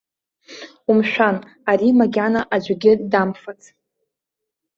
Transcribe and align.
Умшәан, 0.89 1.35
ари 1.71 1.89
макьана 1.97 2.41
аӡәгьы 2.55 2.91
дамфац! 3.11 3.61